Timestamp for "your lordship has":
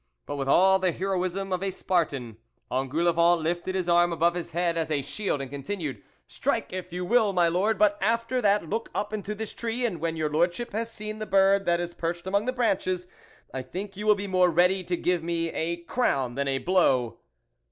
10.17-10.91